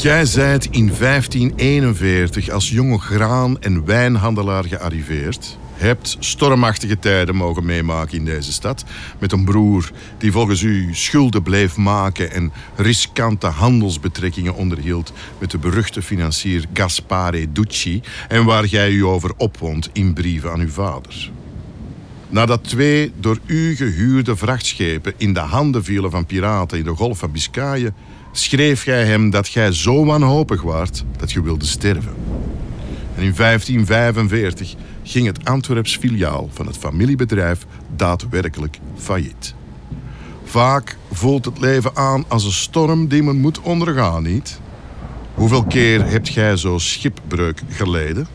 [0.00, 5.58] Jij zijt in 1541 als jonge graan- en wijnhandelaar gearriveerd.
[5.72, 8.84] Hebt stormachtige tijden mogen meemaken in deze stad.
[9.18, 15.58] Met een broer die volgens u schulden bleef maken en riskante handelsbetrekkingen onderhield met de
[15.58, 18.02] beruchte financier Gaspare Ducci.
[18.28, 21.30] En waar jij u over opwond in brieven aan uw vader.
[22.32, 27.18] Nadat twee door u gehuurde vrachtschepen in de handen vielen van piraten in de Golf
[27.18, 27.94] van Biscayen,
[28.32, 32.14] schreef gij hem dat gij zo wanhopig waart dat je wilde sterven.
[33.14, 39.54] En in 1545 ging het Antwerps filiaal van het familiebedrijf daadwerkelijk failliet.
[40.44, 44.60] Vaak voelt het leven aan als een storm die men moet ondergaan, niet?
[45.34, 48.26] Hoeveel keer hebt gij zo schipbreuk geleden?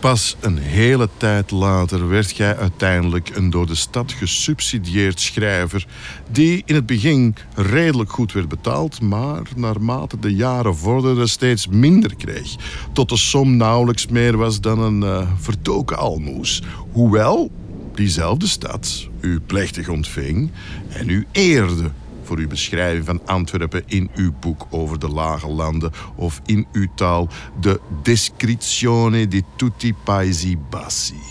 [0.00, 5.86] Pas een hele tijd later werd jij uiteindelijk een door de stad gesubsidieerd schrijver
[6.30, 12.16] die in het begin redelijk goed werd betaald, maar naarmate de jaren vorderden steeds minder
[12.16, 12.56] kreeg,
[12.92, 16.62] tot de som nauwelijks meer was dan een uh, vertoken almoes.
[16.92, 17.50] Hoewel
[17.94, 20.50] diezelfde stad u plechtig ontving
[20.88, 21.90] en u eerde
[22.28, 26.86] voor uw beschrijving van Antwerpen in uw boek over de lage landen of in uw
[26.94, 27.28] taal
[27.60, 31.22] de Descrizione di tutti paesi bassi.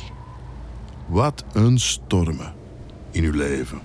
[1.07, 2.53] Wat een stormen
[3.11, 3.79] in uw leven.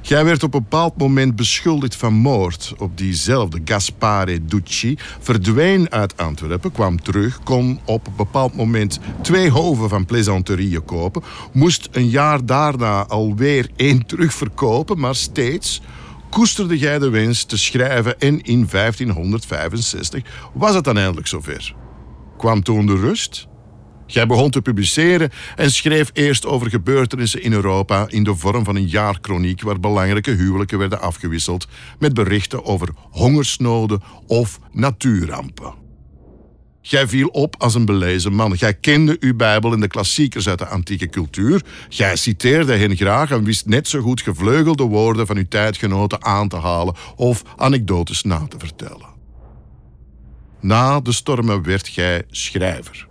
[0.00, 6.16] Jij werd op een bepaald moment beschuldigd van moord op diezelfde Gaspare Ducci, verdween uit
[6.16, 12.08] Antwerpen, kwam terug, kon op een bepaald moment twee hoven van plaisanterieën kopen, moest een
[12.08, 15.80] jaar daarna alweer één terugverkopen, maar steeds
[16.34, 20.22] koesterde jij de wens te schrijven en in 1565
[20.54, 21.74] was het dan eindelijk zover.
[22.36, 23.46] Kwam toen de rust?
[24.06, 28.76] Jij begon te publiceren en schreef eerst over gebeurtenissen in Europa in de vorm van
[28.76, 31.68] een jaarkroniek waar belangrijke huwelijken werden afgewisseld
[31.98, 35.83] met berichten over hongersnoden of natuurrampen.
[36.86, 38.52] Jij viel op als een belezen man.
[38.52, 41.64] Jij kende uw Bijbel en de klassiekers uit de antieke cultuur.
[41.88, 46.48] Jij citeerde hen graag en wist net zo goed gevleugelde woorden van uw tijdgenoten aan
[46.48, 49.06] te halen of anekdotes na te vertellen.
[50.60, 53.08] Na de stormen werd jij schrijver.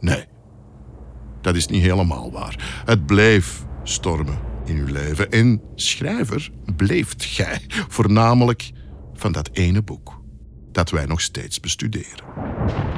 [0.00, 0.24] Nee,
[1.40, 2.82] dat is niet helemaal waar.
[2.84, 8.70] Het bleef stormen in uw leven en schrijver bleeft gij, voornamelijk
[9.14, 10.20] van dat ene boek
[10.72, 12.47] dat wij nog steeds bestuderen.
[12.74, 12.97] Thank you.